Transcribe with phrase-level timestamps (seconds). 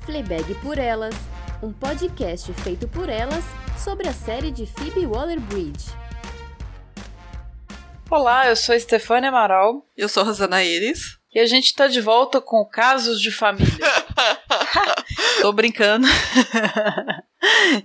[0.00, 1.14] Fleabag por Elas,
[1.62, 3.44] um podcast feito por elas
[3.78, 5.90] sobre a série de Phoebe Waller-Bridge.
[8.10, 9.86] Olá, eu sou a Stefania Amaral.
[9.96, 11.18] Eu sou a Rosana Iris.
[11.32, 13.68] E a gente tá de volta com casos de família.
[15.42, 16.06] Tô brincando.
[16.06, 17.22] a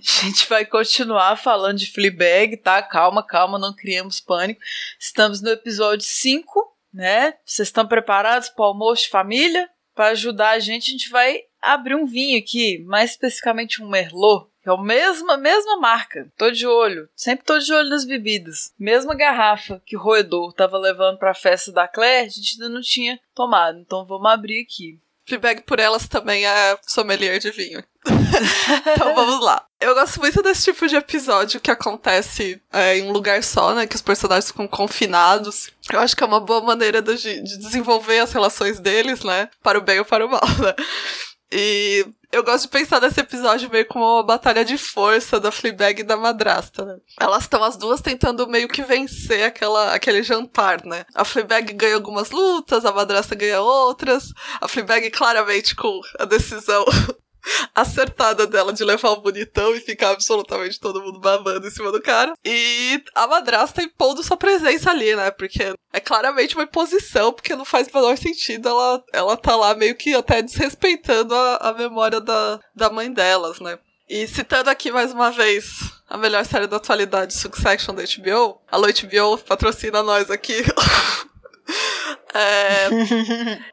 [0.00, 2.82] gente vai continuar falando de Fleabag, tá?
[2.82, 4.60] Calma, calma, não criemos pânico.
[4.98, 7.34] Estamos no episódio 5, né?
[7.44, 9.68] Vocês estão preparados para o almoço de família?
[9.94, 14.46] Para ajudar a gente, a gente vai abrir um vinho aqui, mais especificamente um Merlot.
[14.64, 16.28] É a mesma, mesma marca.
[16.36, 17.08] Tô de olho.
[17.14, 18.72] Sempre tô de olho nas bebidas.
[18.76, 22.80] Mesma garrafa que o roedor tava levando pra festa da Claire, a gente ainda não
[22.80, 23.78] tinha tomado.
[23.78, 24.98] Então vamos abrir aqui.
[25.24, 27.82] Fleabag por elas também é sommelier de vinho.
[28.94, 29.64] então vamos lá.
[29.80, 33.86] Eu gosto muito desse tipo de episódio que acontece é, em um lugar só, né?
[33.86, 35.70] Que os personagens ficam confinados.
[35.92, 39.48] Eu acho que é uma boa maneira de, de desenvolver as relações deles, né?
[39.62, 40.74] Para o bem ou para o mal, né?
[41.50, 46.00] E eu gosto de pensar nesse episódio meio como uma batalha de força da Fleabag
[46.00, 46.96] e da madrasta, né?
[47.20, 51.04] Elas estão as duas tentando meio que vencer aquela, aquele jantar, né?
[51.14, 54.32] A Fleabag ganha algumas lutas, a madrasta ganha outras.
[54.60, 56.84] A Fleabag claramente com a decisão
[57.74, 62.00] acertada dela de levar o bonitão e ficar absolutamente todo mundo babando em cima do
[62.00, 62.34] cara.
[62.44, 65.30] E a madrasta impondo sua presença ali, né?
[65.30, 69.74] Porque é claramente uma imposição, porque não faz o menor sentido ela, ela tá lá
[69.74, 73.78] meio que até desrespeitando a, a memória da, da mãe delas, né?
[74.08, 78.60] E citando aqui mais uma vez a melhor série da atualidade, Succession da HBO.
[78.70, 80.62] Alô, HBO, patrocina nós aqui.
[82.36, 82.88] É,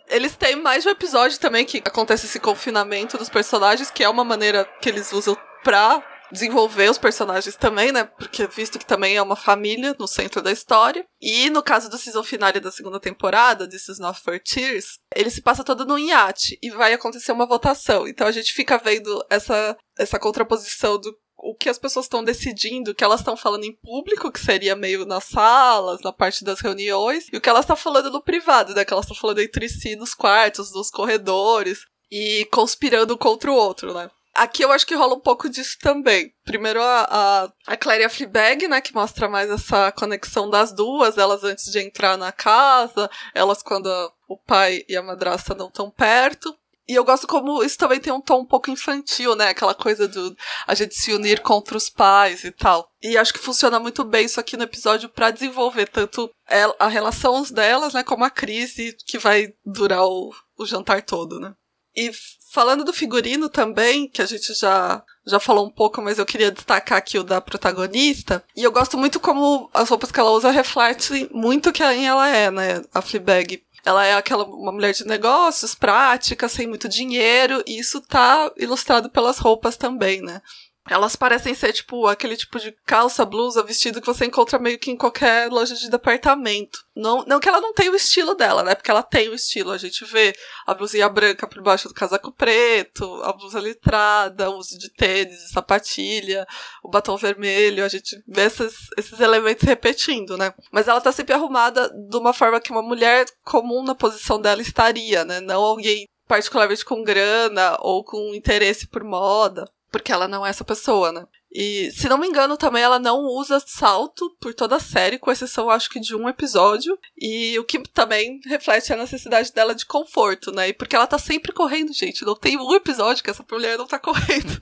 [0.15, 4.23] eles têm mais um episódio também que acontece esse confinamento dos personagens, que é uma
[4.23, 8.05] maneira que eles usam pra desenvolver os personagens também, né?
[8.05, 11.05] Porque visto que também é uma família no centro da história.
[11.21, 15.41] E no caso do season finale da segunda temporada, desses Not for Tears, ele se
[15.41, 18.07] passa todo no iate e vai acontecer uma votação.
[18.07, 22.91] Então a gente fica vendo essa, essa contraposição do o que as pessoas estão decidindo,
[22.91, 26.61] o que elas estão falando em público, que seria meio nas salas, na parte das
[26.61, 28.85] reuniões, e o que elas estão falando no privado, né?
[28.85, 33.93] Que elas estão falando entre si nos quartos, nos corredores, e conspirando contra o outro,
[33.93, 34.09] né?
[34.33, 36.33] Aqui eu acho que rola um pouco disso também.
[36.43, 40.71] Primeiro a, a, a Claire e a Fleabag, né, que mostra mais essa conexão das
[40.71, 45.53] duas, elas antes de entrar na casa, elas quando a, o pai e a madrasta
[45.53, 46.55] não estão perto.
[46.87, 49.49] E eu gosto como isso também tem um tom um pouco infantil, né?
[49.49, 50.35] Aquela coisa do
[50.67, 52.89] a gente se unir contra os pais e tal.
[53.01, 56.29] E acho que funciona muito bem isso aqui no episódio para desenvolver tanto
[56.77, 61.53] a relação delas, né, como a crise que vai durar o, o jantar todo, né?
[61.95, 62.11] E
[62.51, 66.51] falando do figurino também, que a gente já já falou um pouco, mas eu queria
[66.51, 68.43] destacar aqui o da protagonista.
[68.55, 72.51] E eu gosto muito como as roupas que ela usa refletem muito quem ela é,
[72.51, 72.83] né?
[72.93, 73.63] A Fleabag.
[73.85, 79.09] Ela é aquela uma mulher de negócios, prática, sem muito dinheiro, e isso tá ilustrado
[79.09, 80.41] pelas roupas também, né?
[80.89, 84.91] Elas parecem ser, tipo, aquele tipo de calça, blusa, vestido que você encontra meio que
[84.91, 86.79] em qualquer loja de departamento.
[86.93, 88.75] Não, não que ela não tenha o estilo dela, né?
[88.75, 89.71] Porque ela tem o estilo.
[89.71, 90.35] A gente vê
[90.67, 95.51] a blusinha branca por baixo do casaco preto, a blusa litrada, o uso de tênis,
[95.51, 96.45] sapatilha,
[96.83, 97.85] o batom vermelho.
[97.85, 100.53] A gente vê esses, esses elementos repetindo, né?
[100.69, 104.61] Mas ela tá sempre arrumada de uma forma que uma mulher comum na posição dela
[104.61, 105.39] estaria, né?
[105.39, 109.69] Não alguém particularmente com grana ou com interesse por moda.
[109.93, 111.23] Porque ela não é essa pessoa, né?
[111.53, 115.31] E, se não me engano, também ela não usa salto por toda a série, com
[115.31, 116.97] exceção, acho que, de um episódio.
[117.15, 120.69] E o que também reflete a necessidade dela de conforto, né?
[120.69, 122.25] E porque ela tá sempre correndo, gente.
[122.25, 124.59] Não tem um episódio que essa mulher não tá correndo.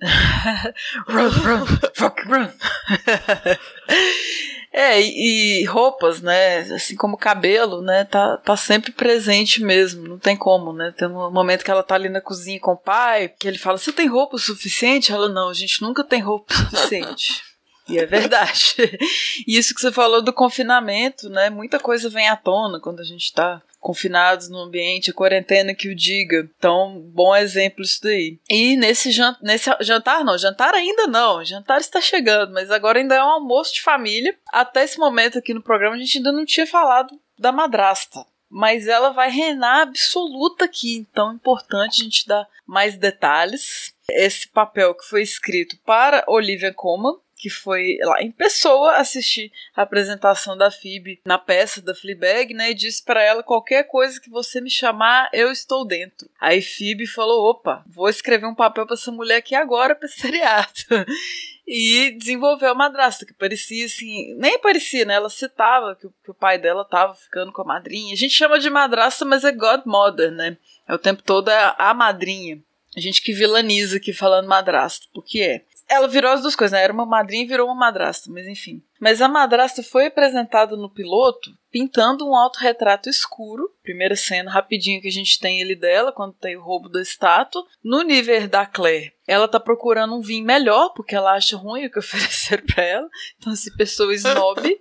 [1.08, 1.66] run, run,
[1.96, 2.46] fuck run.
[4.72, 6.60] É, e, e, roupas, né?
[6.60, 8.04] Assim como cabelo, né?
[8.04, 10.94] Tá, tá sempre presente mesmo, não tem como, né?
[10.96, 13.78] Tem um momento que ela tá ali na cozinha com o pai, que ele fala:
[13.78, 15.12] Você tem roupa o suficiente?
[15.12, 17.42] Ela, não, a gente nunca tem roupa o suficiente.
[17.88, 18.76] E é verdade.
[19.48, 21.50] Isso que você falou do confinamento, né?
[21.50, 25.88] Muita coisa vem à tona quando a gente tá confinados no ambiente, a quarentena que
[25.88, 26.48] o diga.
[26.56, 28.38] Então, bom exemplo isso daí.
[28.48, 29.10] E nesse,
[29.42, 33.74] nesse jantar, não, jantar ainda não, jantar está chegando, mas agora ainda é um almoço
[33.74, 34.36] de família.
[34.52, 38.24] Até esse momento aqui no programa a gente ainda não tinha falado da madrasta.
[38.52, 43.94] Mas ela vai reinar absoluta aqui, então é importante a gente dar mais detalhes.
[44.10, 49.82] Esse papel que foi escrito para Olivia Colman, que foi lá em pessoa assistir a
[49.82, 54.28] apresentação da Phoebe na peça da Fleabag, né, e disse para ela qualquer coisa que
[54.28, 56.28] você me chamar, eu estou dentro.
[56.38, 60.72] Aí Phoebe falou: "Opa, vou escrever um papel para essa mulher aqui agora para seriado".
[61.66, 65.14] e desenvolveu a madrasta, que parecia assim, nem parecia, né?
[65.14, 68.12] Ela citava que o, que o pai dela tava ficando com a madrinha.
[68.12, 70.56] A gente chama de madrasta, mas é godmother, né?
[70.88, 72.60] É o tempo todo a, a madrinha.
[72.96, 75.64] A gente que vilaniza aqui falando madrasta, porque é.
[75.90, 76.84] Ela virou as duas coisas, né?
[76.84, 78.80] Era uma madrinha e virou uma madrasta, mas enfim.
[79.00, 83.70] Mas a madrasta foi apresentada no piloto pintando um autorretrato escuro.
[83.82, 87.64] Primeira cena rapidinho que a gente tem ele dela, quando tem o roubo da estátua.
[87.82, 91.90] No nível da Claire, ela tá procurando um vinho melhor, porque ela acha ruim o
[91.90, 93.08] que ofereceram pra ela.
[93.38, 94.60] Então, assim, pessoa snob,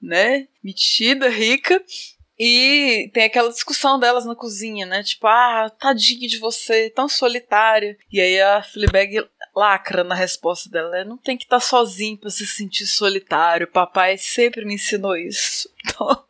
[0.00, 0.48] né?
[0.62, 1.82] Metida, rica.
[2.36, 5.04] E tem aquela discussão delas na cozinha, né?
[5.04, 7.96] Tipo, ah, tadinha de você, tão solitária.
[8.10, 9.24] E aí a Fleabag
[9.54, 11.04] lacra na resposta dela, né?
[11.04, 13.68] Não tem que estar tá sozinho para se sentir solitário.
[13.68, 15.72] Papai sempre me ensinou isso.
[15.86, 16.24] Então,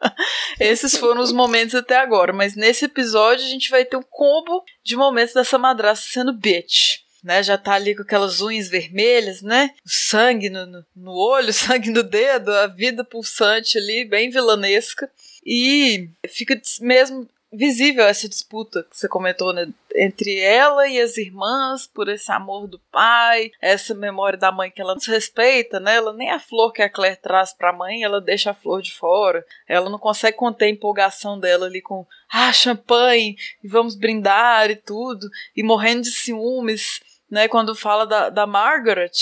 [0.58, 2.32] esses foram os momentos até agora.
[2.32, 6.98] Mas nesse episódio a gente vai ter um combo de momentos dessa madrasta sendo bitch.
[7.22, 9.70] Né, já tá ali com aquelas unhas vermelhas, né?
[9.86, 15.08] Sangue no, no, no olho, sangue no dedo, a vida pulsante ali, bem vilanesca.
[15.46, 17.26] E fica mesmo
[17.56, 19.68] visível essa disputa que você comentou, né?
[19.94, 24.80] Entre ela e as irmãs, por esse amor do pai, essa memória da mãe que
[24.80, 25.96] ela não respeita, né?
[25.96, 28.92] Ela nem a flor que a Claire traz pra mãe, ela deixa a flor de
[28.92, 29.44] fora.
[29.68, 34.76] Ela não consegue conter a empolgação dela ali com, ah, champanhe, e vamos brindar e
[34.76, 37.00] tudo, e morrendo de ciúmes,
[37.30, 37.48] né?
[37.48, 39.12] Quando fala da, da Margaret,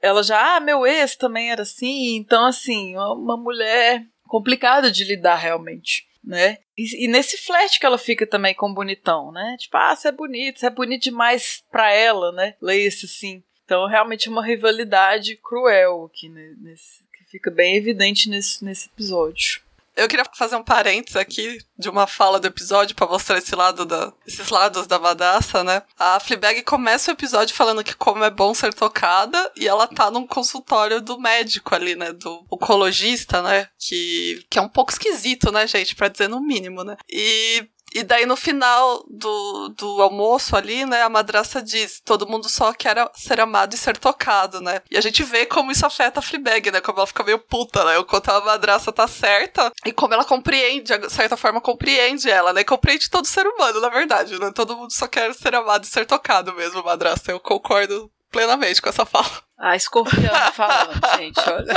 [0.00, 5.04] ela já, ah, meu ex também era assim, então assim, uma, uma mulher complicada de
[5.04, 6.58] lidar realmente, né?
[6.76, 9.56] E, e, nesse flerte que ela fica também com o bonitão, né?
[9.58, 12.54] Tipo, ah, você é bonito, você é bonito demais pra ela, né?
[12.60, 13.42] Leia-se assim.
[13.64, 16.54] Então, realmente é uma rivalidade cruel aqui, né?
[16.58, 19.62] nesse, que fica bem evidente nesse, nesse episódio.
[19.98, 23.84] Eu queria fazer um parênteses aqui de uma fala do episódio para mostrar esse lado
[23.84, 25.82] da, esses lados da Vadassa, né?
[25.98, 30.08] A Fleabag começa o episódio falando que como é bom ser tocada e ela tá
[30.08, 32.12] num consultório do médico ali, né?
[32.12, 33.68] Do oncologista, né?
[33.76, 35.96] Que, que é um pouco esquisito, né, gente?
[35.96, 36.96] Pra dizer no mínimo, né?
[37.10, 42.48] E e daí no final do, do almoço ali, né, a madraça diz: todo mundo
[42.48, 44.82] só quer ser amado e ser tocado, né?
[44.90, 46.80] E a gente vê como isso afeta a Fleabag, né?
[46.80, 47.98] Como ela fica meio puta, né?
[47.98, 52.52] O quanto a madraça tá certa e como ela compreende, de certa forma, compreende ela,
[52.52, 52.64] né?
[52.64, 54.50] Compreende todo ser humano, na verdade, né?
[54.54, 57.30] Todo mundo só quer ser amado e ser tocado mesmo, madraça.
[57.30, 59.42] Eu concordo plenamente com essa fala.
[59.56, 61.74] Ah, escorpião falando, gente, olha.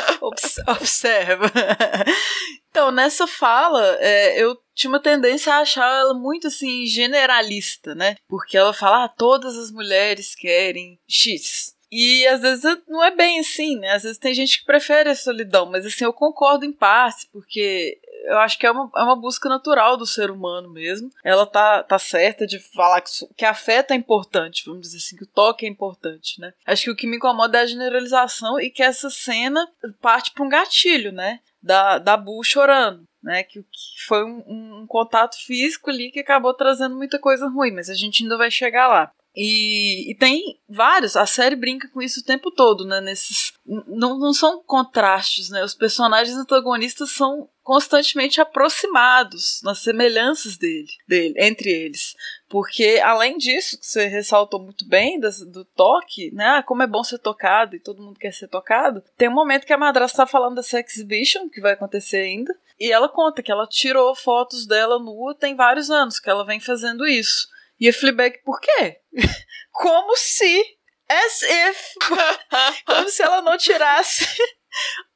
[0.68, 1.52] observa.
[2.72, 8.16] Então, nessa fala, é, eu tinha uma tendência a achar ela muito assim generalista, né?
[8.30, 11.76] Porque ela fala, ah, todas as mulheres querem X.
[11.92, 13.92] E às vezes não é bem assim, né?
[13.92, 18.00] Às vezes tem gente que prefere a solidão, mas assim, eu concordo em parte, porque
[18.24, 21.10] eu acho que é uma, é uma busca natural do ser humano mesmo.
[21.24, 25.24] Ela tá, tá certa de falar que, que afeta é importante, vamos dizer assim, que
[25.24, 26.54] o toque é importante, né?
[26.66, 29.68] Acho que o que me incomoda é a generalização e que essa cena
[30.02, 31.40] parte para um gatilho, né?
[31.62, 33.08] Da, da Bu chorando.
[33.24, 37.70] Né, que, que foi um, um, contato físico ali que acabou trazendo muita coisa ruim,
[37.70, 39.12] mas a gente ainda vai chegar lá.
[39.36, 43.00] E, e, tem vários, a série brinca com isso o tempo todo, né?
[43.00, 43.54] Nesses.
[43.66, 45.64] Não, não são contrastes, né?
[45.64, 52.16] Os personagens antagonistas são constantemente aproximados nas semelhanças dele, dele, entre eles.
[52.50, 56.58] Porque, além disso, que você ressaltou muito bem, das, do toque, né?
[56.58, 59.04] Ah, como é bom ser tocado e todo mundo quer ser tocado.
[59.16, 62.54] Tem um momento que a madrasta tá falando dessa exhibition, que vai acontecer ainda.
[62.80, 66.60] E ela conta que ela tirou fotos dela nua tem vários anos que ela vem
[66.60, 67.48] fazendo isso.
[67.80, 69.00] E a Fleabag, por quê?
[69.72, 70.78] Como se.
[71.08, 71.94] As if.
[72.86, 74.26] como se ela não tirasse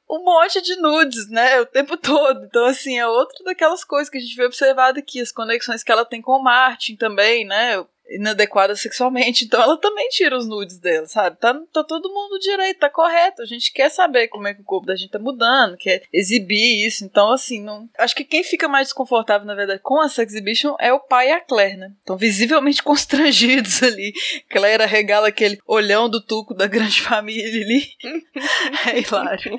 [0.08, 1.60] um monte de nudes, né?
[1.60, 2.44] O tempo todo.
[2.44, 5.92] Então, assim, é outra daquelas coisas que a gente vê observado aqui, as conexões que
[5.92, 7.84] ela tem com o Martin também, né?
[8.10, 9.44] Inadequada sexualmente.
[9.44, 11.36] Então ela também tira os nudes dela, sabe?
[11.38, 13.42] Tá, tá todo mundo direito, tá correto.
[13.42, 16.86] A gente quer saber como é que o corpo da gente tá mudando, quer exibir
[16.86, 17.04] isso.
[17.04, 17.88] Então, assim, não.
[17.98, 21.32] Acho que quem fica mais desconfortável, na verdade, com essa exhibition é o pai e
[21.32, 21.92] a Claire, né?
[21.98, 24.12] Estão visivelmente constrangidos ali.
[24.48, 27.86] Claire regala aquele olhão do tuco da grande família ali.
[28.92, 29.56] é hilário.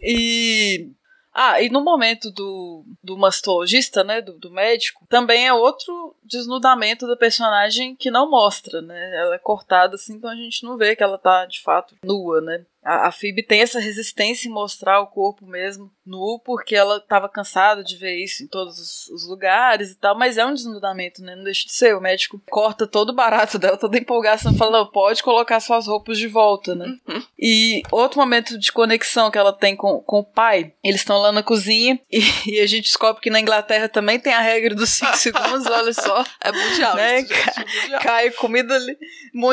[0.00, 0.88] E
[1.34, 7.06] ah, e no momento do, do mastologista, né, do, do médico, também é outro desnudamento
[7.06, 9.16] da personagem que não mostra, né?
[9.16, 12.40] Ela é cortada assim, então a gente não vê que ela tá de fato nua,
[12.42, 12.64] né?
[12.84, 17.28] A, a Phoebe tem essa resistência em mostrar o corpo mesmo nu, porque ela estava
[17.28, 21.22] cansada de ver isso em todos os, os, lugares e tal, mas é um desnudamento,
[21.22, 21.36] né?
[21.36, 21.96] Não deixa de ser.
[21.96, 26.18] O médico corta todo o barato dela, toda empolgação, fala, não, pode colocar suas roupas
[26.18, 26.86] de volta, né?
[27.06, 27.22] Uhum.
[27.38, 31.30] E outro momento de conexão que ela tem com, com o pai, eles estão lá
[31.30, 34.90] na cozinha e, e, a gente descobre que na Inglaterra também tem a regra dos
[34.90, 36.24] 5 segundos, olha só.
[36.44, 37.20] É mundial, né?
[37.20, 38.00] Isso, gente, é mundial.
[38.00, 38.98] Cai comida ali.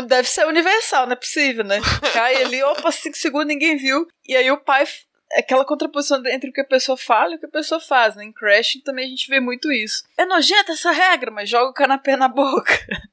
[0.08, 1.80] Deve ser universal, não é possível, né?
[2.14, 4.08] Cai ali, opa, 5 segundos, ninguém viu.
[4.28, 4.86] E aí o pai
[5.34, 8.26] aquela contraposição entre o que a pessoa fala e o que a pessoa faz, né?
[8.26, 10.04] Em Crashing também a gente vê muito isso.
[10.18, 12.74] É nojenta essa regra, mas joga o canapé na boca.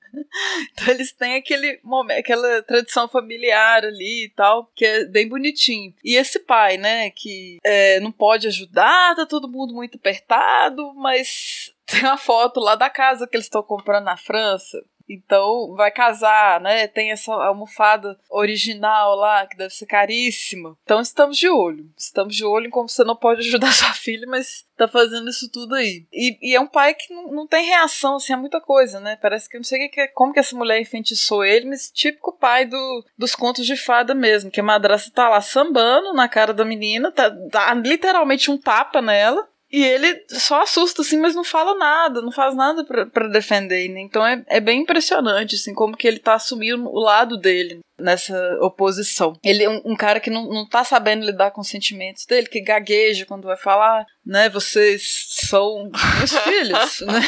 [0.72, 5.94] Então eles têm aquele momento, aquela tradição familiar ali e tal, que é bem bonitinho.
[6.02, 11.70] E esse pai, né, que é, não pode ajudar, tá todo mundo muito apertado, mas
[11.86, 14.82] tem uma foto lá da casa que eles estão comprando na França.
[15.08, 16.86] Então vai casar, né?
[16.88, 20.76] Tem essa almofada original lá, que deve ser caríssima.
[20.82, 21.88] Então estamos de olho.
[21.96, 25.50] Estamos de olho em como você não pode ajudar sua filha, mas tá fazendo isso
[25.50, 26.06] tudo aí.
[26.12, 29.16] E, e é um pai que não, não, tem reação, assim, a muita coisa, né?
[29.20, 33.04] Parece que não sei que, como que essa mulher enfeitiçou ele, mas típico pai do,
[33.16, 37.10] dos contos de fada mesmo, que a madraça tá lá sambando na cara da menina,
[37.10, 39.48] tá, tá literalmente um tapa nela.
[39.76, 44.00] E ele só assusta, assim, mas não fala nada, não faz nada para defender, né?
[44.00, 48.58] Então é, é bem impressionante, assim, como que ele tá assumindo o lado dele nessa
[48.60, 49.38] oposição.
[49.42, 52.46] Ele é um, um, cara que não, não tá sabendo lidar com os sentimentos dele,
[52.46, 54.48] que gagueja quando vai falar, né?
[54.48, 57.20] Vocês são meus filhos, né?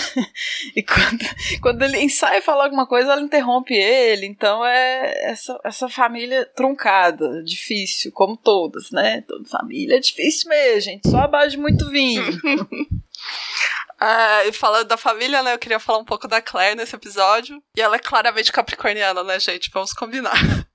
[0.76, 4.26] E quando, quando ele ensaia falar alguma coisa, ela interrompe ele.
[4.26, 9.22] Então é essa, essa família truncada, difícil, como todas, né?
[9.26, 11.08] Toda família é difícil mesmo, gente.
[11.08, 12.22] Só a base de muito vinho.
[14.00, 17.62] É, e falando da família, né, eu queria falar um pouco da Claire nesse episódio.
[17.76, 19.70] E ela é claramente capricorniana, né, gente?
[19.72, 20.34] Vamos combinar.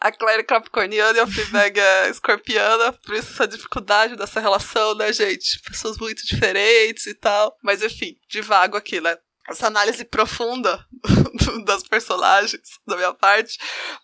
[0.00, 4.96] A Claire é capricorniana e a Fleabag é escorpiana, por isso essa dificuldade dessa relação,
[4.96, 5.60] né, gente?
[5.62, 7.56] Pessoas muito diferentes e tal.
[7.62, 9.16] Mas enfim, divago aqui, né?
[9.48, 10.84] essa análise profunda
[11.64, 13.58] das personagens, da minha parte,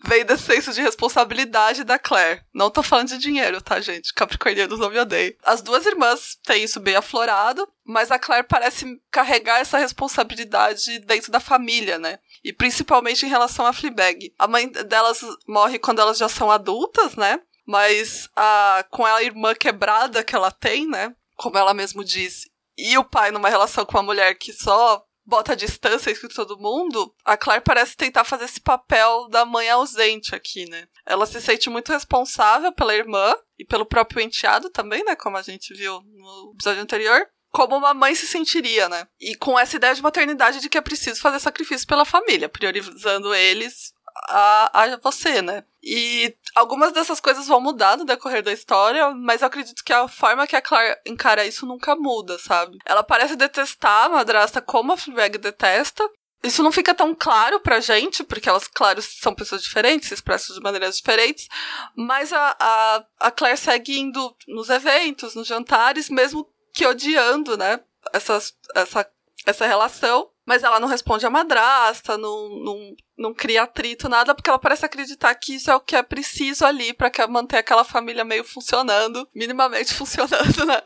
[0.05, 2.43] vem desse senso de responsabilidade da Claire.
[2.55, 4.15] Não tô falando de dinheiro, tá, gente?
[4.15, 5.37] Capricornianos não me odeiem.
[5.43, 11.33] As duas irmãs têm isso bem aflorado, mas a Claire parece carregar essa responsabilidade dentro
[11.33, 12.19] da família, né?
[12.45, 14.33] E principalmente em relação a Fleabag.
[14.39, 17.41] A mãe delas morre quando elas já são adultas, né?
[17.67, 21.15] Mas a, com a irmã quebrada que ela tem, né?
[21.37, 25.53] Como ela mesmo disse, e o pai numa relação com uma mulher que só bota
[25.53, 30.35] a distância com todo mundo, a Claire parece tentar fazer esse papel da mãe ausente
[30.35, 30.89] aqui, né?
[31.07, 35.15] Ela se sente muito responsável pela irmã e pelo próprio enteado também, né?
[35.15, 39.09] Como a gente viu no episódio anterior como uma mãe se sentiria, né?
[39.21, 43.35] E com essa ideia de maternidade de que é preciso fazer sacrifício pela família, priorizando
[43.35, 43.93] eles
[44.29, 45.65] a, a você, né?
[45.83, 50.07] E algumas dessas coisas vão mudar no decorrer da história, mas eu acredito que a
[50.09, 52.79] forma que a Claire encara isso nunca muda, sabe?
[52.85, 56.09] Ela parece detestar a madrasta como a Fleabag detesta,
[56.43, 60.57] isso não fica tão claro pra gente, porque elas, claro, são pessoas diferentes, se expressam
[60.57, 61.47] de maneiras diferentes,
[61.95, 67.81] mas a, a, a Claire segue indo nos eventos, nos jantares, mesmo que odiando, né,
[68.13, 69.07] essas, essa,
[69.45, 74.51] essa relação mas ela não responde à madrasta, não, não, não cria atrito, nada, porque
[74.51, 78.25] ela parece acreditar que isso é o que é preciso ali para manter aquela família
[78.25, 80.83] meio funcionando, minimamente funcionando, né?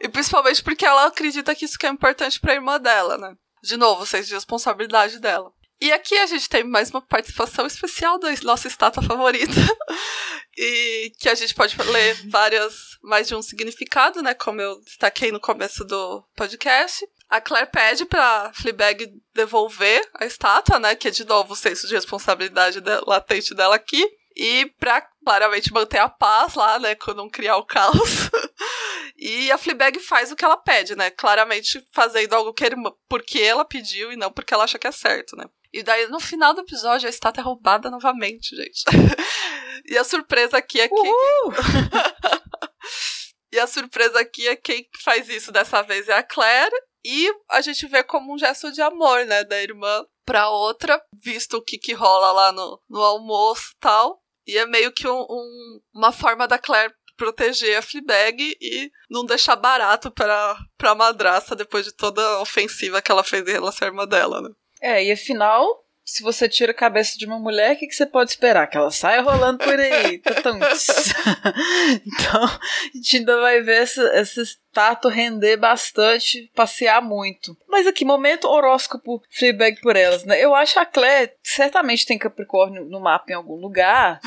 [0.00, 3.36] E principalmente porque ela acredita que isso que é importante para a irmã dela, né?
[3.62, 5.52] De novo, vocês de responsabilidade dela.
[5.80, 9.52] E aqui a gente tem mais uma participação especial da nossa estátua favorita.
[10.58, 14.34] e que a gente pode ler várias, mais de um significado, né?
[14.34, 17.06] Como eu destaquei no começo do podcast.
[17.28, 20.94] A Claire pede pra Fleabag devolver a estátua, né?
[20.94, 24.06] Que é de novo o senso de responsabilidade de, latente dela aqui.
[24.36, 26.94] E pra claramente manter a paz lá, né?
[26.94, 27.96] Com não criar o caos.
[29.16, 31.10] e a Fleabag faz o que ela pede, né?
[31.10, 32.76] Claramente fazendo algo que ele,
[33.08, 35.46] porque ela pediu e não porque ela acha que é certo, né?
[35.72, 38.84] E daí, no final do episódio, a estátua é roubada novamente, gente.
[39.84, 40.94] e a surpresa aqui é que.
[43.52, 46.74] e a surpresa aqui é quem faz isso dessa vez é a Claire.
[47.08, 51.58] E a gente vê como um gesto de amor, né, da irmã pra outra, visto
[51.58, 54.20] o que, que rola lá no, no almoço e tal.
[54.44, 59.24] E é meio que um, um, uma forma da Claire proteger a Fleabag e não
[59.24, 63.86] deixar barato pra, pra madraça depois de toda a ofensiva que ela fez em relação
[63.86, 64.50] à irmã dela, né?
[64.82, 68.06] É, e afinal, se você tira a cabeça de uma mulher, o que, que você
[68.06, 68.68] pode esperar?
[68.68, 70.22] Que ela saia rolando por aí.
[72.06, 72.60] então, a
[72.94, 77.56] gente ainda vai ver essa, essa estátua render bastante, passear muito.
[77.68, 80.38] Mas aqui, momento horóscopo Fleabag por elas, né?
[80.40, 84.20] Eu acho a Claire certamente tem Capricórnio no mapa em algum lugar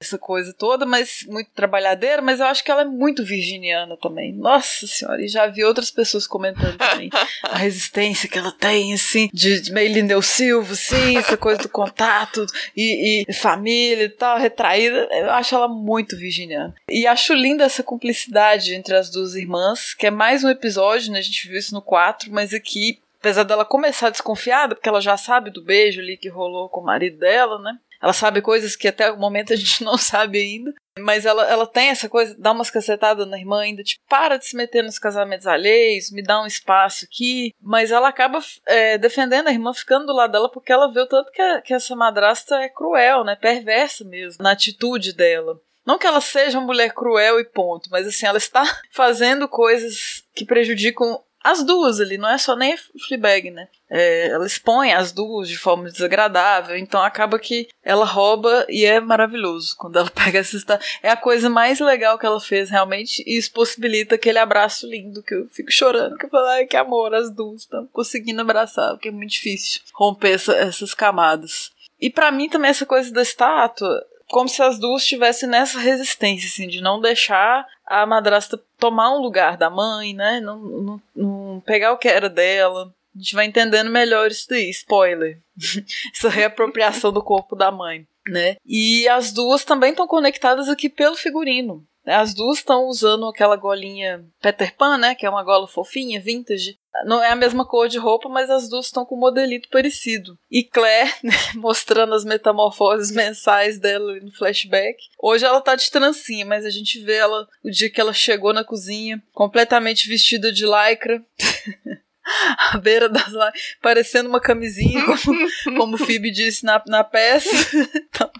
[0.00, 4.32] essa coisa toda, mas muito trabalhadeira, mas eu acho que ela é muito virginiana também.
[4.32, 7.10] Nossa senhora, e já vi outras pessoas comentando também
[7.44, 11.68] a resistência que ela tem, assim, de, de meio Lindeu Silva, assim, essa coisa do
[11.68, 15.06] contato e, e, família e tal, retraída.
[15.12, 16.74] Eu acho ela muito virginiana.
[16.88, 21.18] E acho linda essa cumplicidade entre as duas irmãs, que é mais um episódio, né?
[21.18, 25.14] A gente viu isso no 4, mas aqui apesar dela começar desconfiada, porque ela já
[25.14, 27.78] sabe do beijo ali que rolou com o marido dela, né?
[28.00, 30.72] Ela sabe coisas que até o momento a gente não sabe ainda.
[30.98, 34.46] Mas ela, ela tem essa coisa, dá umas cacetadas na irmã ainda, tipo, para de
[34.46, 37.54] se meter nos casamentos alheios, me dá um espaço aqui.
[37.60, 41.06] Mas ela acaba é, defendendo a irmã, ficando do lado dela, porque ela vê o
[41.06, 43.36] tanto que, a, que essa madrasta é cruel, né?
[43.36, 45.60] Perversa mesmo, na atitude dela.
[45.86, 50.22] Não que ela seja uma mulher cruel e ponto, mas assim, ela está fazendo coisas
[50.34, 52.76] que prejudicam as duas ali, não é só nem
[53.08, 53.68] Fleabag, né?
[53.88, 59.00] É, ela expõe as duas de forma desagradável, então acaba que ela rouba e é
[59.00, 63.38] maravilhoso quando ela pega essa É a coisa mais legal que ela fez realmente e
[63.38, 67.14] isso possibilita aquele abraço lindo que eu fico chorando, que eu falo, ai que amor,
[67.14, 71.70] as duas estão conseguindo abraçar, porque é muito difícil romper essa, essas camadas.
[71.98, 76.48] E para mim também essa coisa da estátua, como se as duas estivessem nessa resistência,
[76.48, 80.40] assim, de não deixar a madrasta tomar um lugar da mãe, né?
[80.40, 82.94] Não, não, não pegar o que era dela.
[83.14, 85.40] A gente vai entendendo melhor isso daí, spoiler.
[86.14, 88.56] Essa reapropriação do corpo da mãe, né?
[88.64, 91.84] E as duas também estão conectadas aqui pelo figurino.
[92.06, 95.14] As duas estão usando aquela golinha Peter Pan, né?
[95.14, 96.78] Que é uma gola fofinha, vintage.
[97.04, 100.36] Não é a mesma cor de roupa, mas as duas estão com um modelito parecido.
[100.50, 104.96] E Claire, né, mostrando as metamorfoses mensais dela no flashback.
[105.22, 108.52] Hoje ela tá de trancinha, mas a gente vê ela o dia que ela chegou
[108.52, 111.22] na cozinha, completamente vestida de lycra.
[112.72, 113.32] à beira das
[113.80, 117.50] parecendo uma camisinha, como, como o Phoebe disse na, na peça.
[117.94, 118.30] então,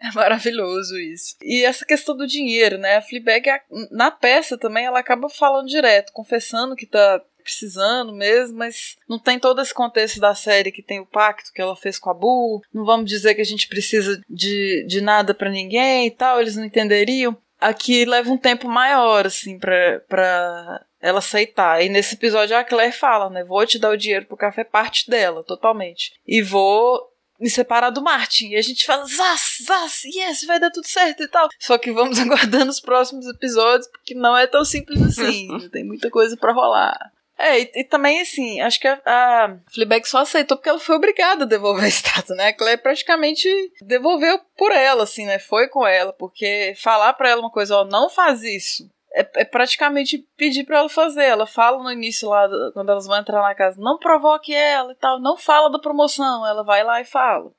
[0.00, 1.36] É maravilhoso isso.
[1.42, 2.96] E essa questão do dinheiro, né?
[2.96, 3.48] A Fleabag,
[3.90, 9.38] na peça também, ela acaba falando direto, confessando que tá precisando mesmo, mas não tem
[9.38, 12.60] todo esse contexto da série que tem o pacto que ela fez com a Bu.
[12.72, 16.56] Não vamos dizer que a gente precisa de, de nada para ninguém e tal, eles
[16.56, 17.36] não entenderiam.
[17.60, 21.82] Aqui leva um tempo maior, assim, pra, pra ela aceitar.
[21.82, 23.44] E nesse episódio a Claire fala, né?
[23.44, 26.12] Vou te dar o dinheiro pro café, parte dela, totalmente.
[26.26, 27.00] E vou
[27.38, 28.50] me separar do Martin.
[28.50, 31.48] E a gente fala, zaz, zaz, yes, vai dar tudo certo e tal.
[31.58, 35.48] Só que vamos aguardando os próximos episódios, porque não é tão simples assim.
[35.70, 37.12] tem muita coisa para rolar.
[37.38, 40.96] É, e, e, também, assim, acho que a, a Fleabag só aceitou porque ela foi
[40.96, 42.48] obrigada a devolver a estátua, né?
[42.48, 43.48] A Claire praticamente
[43.80, 45.38] devolveu por ela, assim, né?
[45.38, 49.44] Foi com ela, porque falar para ela uma coisa, ó, não faz isso, é, é
[49.44, 51.24] praticamente pedir para ela fazer.
[51.24, 54.96] Ela fala no início lá, quando elas vão entrar na casa, não provoque ela e
[54.96, 56.46] tal, não fala da promoção.
[56.46, 57.50] Ela vai lá e fala.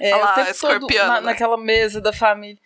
[0.00, 1.20] É, Olha lá, o tempo todo na, né?
[1.20, 2.58] naquela mesa da família.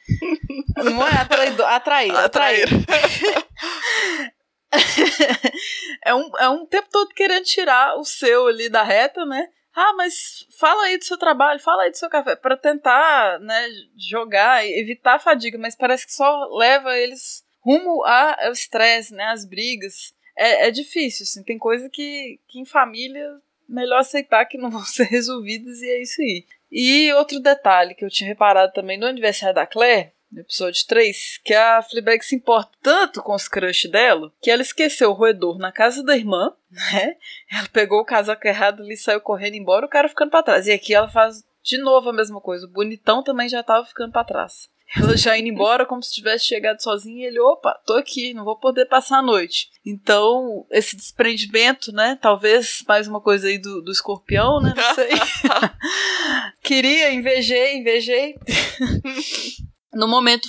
[0.77, 2.69] Não é atraído, atrair, atrair.
[6.05, 9.49] é, um, é um tempo todo querendo tirar o seu ali da reta, né?
[9.75, 13.69] Ah, mas fala aí do seu trabalho, fala aí do seu café, para tentar, né,
[13.97, 19.45] jogar, evitar a fadiga, mas parece que só leva eles rumo ao estresse, né, as
[19.45, 20.13] brigas.
[20.37, 24.85] É, é difícil, assim, tem coisa que, que em família melhor aceitar que não vão
[24.85, 26.45] ser resolvidas e é isso aí.
[26.71, 31.40] E outro detalhe que eu tinha reparado também no aniversário da Claire, no episódio 3,
[31.45, 35.59] que a Fleabag se importa tanto com os crush dela, que ela esqueceu o roedor
[35.59, 37.16] na casa da irmã, né?
[37.51, 40.66] Ela pegou o casaco errado ali, saiu correndo embora, o cara ficando para trás.
[40.66, 42.66] E aqui ela faz de novo a mesma coisa.
[42.66, 44.69] O bonitão também já tava ficando para trás.
[44.97, 48.45] Ela já indo embora como se tivesse chegado sozinha e ele, opa, tô aqui, não
[48.45, 49.71] vou poder passar a noite.
[49.87, 52.19] Então, esse desprendimento, né?
[52.21, 54.75] Talvez mais uma coisa aí do, do escorpião, né?
[54.77, 55.11] Não sei.
[56.61, 58.35] Queria, invejei, invejei.
[59.92, 60.48] no momento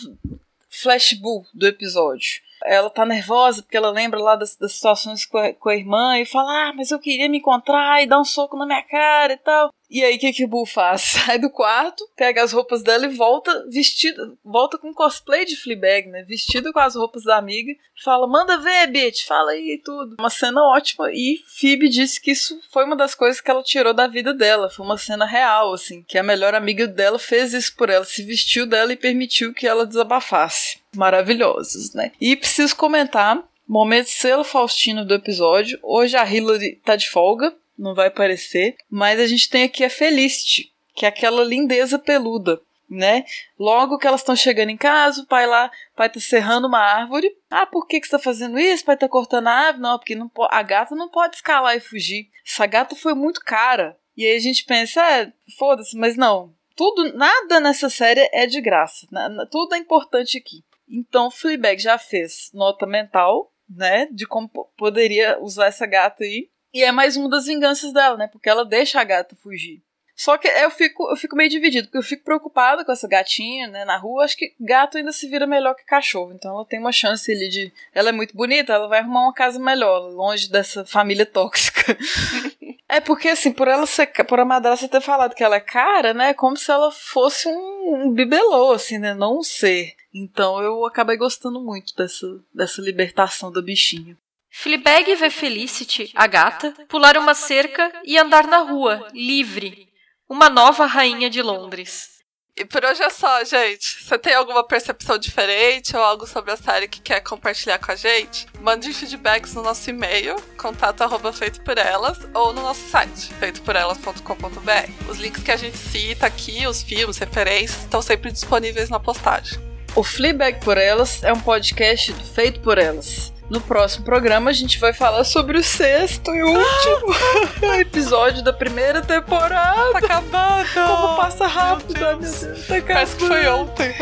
[0.70, 2.42] flashbull do episódio.
[2.64, 6.18] Ela tá nervosa porque ela lembra lá das, das situações com a, com a irmã
[6.20, 9.34] e fala: Ah, mas eu queria me encontrar e dar um soco na minha cara
[9.34, 9.74] e tal.
[9.92, 11.02] E aí, o que, que o Boo faz?
[11.26, 16.08] Sai do quarto, pega as roupas dela e volta vestido, volta com cosplay de Fleabag,
[16.08, 16.24] né?
[16.24, 17.74] Vestido com as roupas da amiga.
[18.02, 20.16] Fala, manda ver, bitch, fala aí e tudo.
[20.18, 21.12] Uma cena ótima.
[21.12, 24.70] E Phoebe disse que isso foi uma das coisas que ela tirou da vida dela.
[24.70, 26.04] Foi uma cena real, assim.
[26.08, 29.68] Que a melhor amiga dela fez isso por ela, se vestiu dela e permitiu que
[29.68, 30.80] ela desabafasse.
[30.96, 32.14] Maravilhosos, né?
[32.20, 35.80] E preciso comentar Momento selo Faustino do episódio.
[35.82, 38.76] Hoje a Hillary tá de folga, não vai aparecer.
[38.90, 43.26] Mas a gente tem aqui a Felicity, que é aquela lindeza peluda, né?
[43.58, 46.80] Logo que elas estão chegando em casa, o pai lá, o pai tá serrando uma
[46.80, 47.36] árvore.
[47.50, 48.84] Ah, por que que você tá fazendo isso?
[48.84, 49.82] O pai tá cortando a árvore?
[49.82, 52.30] Não, porque não a gata não pode escalar e fugir.
[52.48, 53.98] Essa gata foi muito cara.
[54.16, 56.54] E aí a gente pensa, é, foda-se, mas não.
[56.76, 59.08] Tudo, nada nessa série é de graça.
[59.50, 60.64] tudo é importante aqui.
[60.88, 66.50] Então, Fleabag já fez nota mental, né, de como poderia usar essa gata aí.
[66.74, 68.28] E é mais uma das vinganças dela, né?
[68.28, 69.82] Porque ela deixa a gata fugir.
[70.16, 73.68] Só que eu fico, eu fico meio dividido, porque eu fico preocupada com essa gatinha,
[73.68, 74.24] né, na rua.
[74.24, 76.32] Acho que gato ainda se vira melhor que cachorro.
[76.34, 77.74] Então ela tem uma chance ali de.
[77.92, 81.98] Ela é muito bonita, ela vai arrumar uma casa melhor, longe dessa família tóxica.
[82.94, 86.14] É porque, assim, por ela ser, por a madrasta ter falado que ela é cara,
[86.14, 86.32] né?
[86.32, 89.14] É como se ela fosse um, um bibelô, assim, né?
[89.14, 89.94] Não um ser.
[90.14, 94.18] Então eu acabei gostando muito dessa, dessa libertação da bichinha.
[94.54, 99.88] Fleabag vê Felicity, a gata, pular uma cerca e andar na rua, livre.
[100.30, 102.10] Uma nova rainha de Londres.
[102.56, 104.04] E por hoje é só, gente.
[104.04, 107.96] Você tem alguma percepção diferente ou algo sobre a série que quer compartilhar com a
[107.96, 108.46] gente?
[108.60, 115.10] Mande feedbacks no nosso e-mail, contato arroba feito por elas, ou no nosso site, feitoporelas.com.br.
[115.10, 119.58] Os links que a gente cita aqui, os filmes, referências, estão sempre disponíveis na postagem.
[119.96, 123.34] O Fleabag por Elas é um podcast feito por elas.
[123.52, 127.14] No próximo programa a gente vai falar sobre o sexto e último
[127.82, 129.92] episódio da primeira temporada.
[129.92, 130.74] Tá acabando!
[130.74, 132.44] Como passa rápido, meu Deus.
[132.44, 133.94] Meu Deus tá Parece que foi ontem.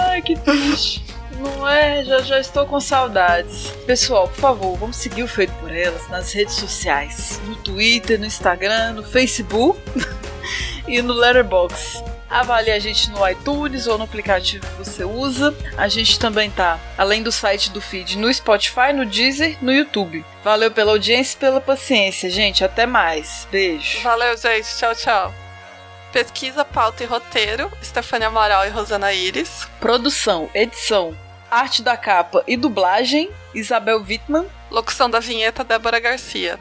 [0.00, 1.04] Ai, que triste.
[1.38, 2.04] Não é?
[2.04, 3.70] Já, já estou com saudades.
[3.86, 7.40] Pessoal, por favor, vamos seguir o Feito por Elas nas redes sociais.
[7.46, 9.80] No Twitter, no Instagram, no Facebook
[10.88, 12.17] e no Letterboxd.
[12.30, 15.54] Avalie a gente no iTunes ou no aplicativo que você usa.
[15.76, 20.24] A gente também tá, além do site do feed, no Spotify, no Deezer, no YouTube.
[20.44, 22.62] Valeu pela audiência e pela paciência, gente.
[22.62, 23.48] Até mais.
[23.50, 24.02] Beijo.
[24.02, 24.76] Valeu, gente.
[24.76, 25.34] Tchau, tchau.
[26.12, 29.68] Pesquisa, pauta e roteiro, Stefania Amaral e Rosana Iris.
[29.78, 31.16] Produção, edição,
[31.50, 34.46] arte da capa e dublagem, Isabel Wittmann.
[34.70, 36.58] Locução da vinheta, Débora Garcia.